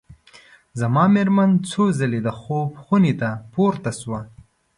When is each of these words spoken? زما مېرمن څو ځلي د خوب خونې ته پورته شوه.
زما 0.79 1.03
مېرمن 1.15 1.51
څو 1.69 1.83
ځلي 1.99 2.19
د 2.23 2.29
خوب 2.39 2.69
خونې 2.83 3.13
ته 3.21 3.29
پورته 3.53 3.91
شوه. 3.99 4.21